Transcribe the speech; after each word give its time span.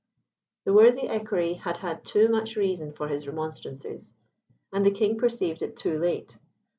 The 0.65 0.73
worthy 0.73 1.07
Equerry 1.07 1.53
had 1.53 1.77
had 1.77 2.03
too 2.03 2.27
much 2.27 2.55
reason 2.55 2.91
for 2.91 3.07
his 3.07 3.27
remonstrances, 3.27 4.15
and 4.73 4.83
the 4.83 4.89
King 4.89 5.19
perceived 5.19 5.61
it 5.61 5.77
too 5.77 5.99
late. 5.99 6.39